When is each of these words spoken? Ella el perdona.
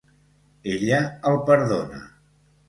Ella 0.75 1.01
el 1.33 1.37
perdona. 1.51 2.01